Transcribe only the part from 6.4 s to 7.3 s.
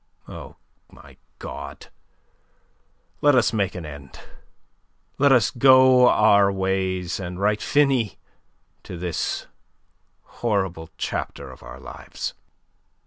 ways